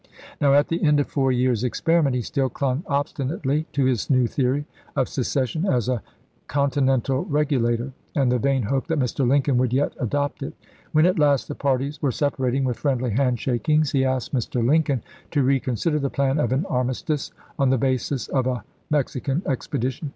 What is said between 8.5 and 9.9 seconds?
hope that Mr. Lin coln would